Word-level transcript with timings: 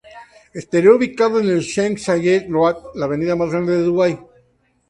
Estaría 0.61 0.91
ubicado 0.95 1.39
en 1.39 1.53
la 1.55 1.61
Sheikh 1.61 1.99
Zayed 1.99 2.49
Road, 2.49 2.75
la 2.95 3.05
avenida 3.05 3.35
más 3.35 3.51
grande 3.51 3.73
de 3.73 3.83
Dubái. 3.83 4.17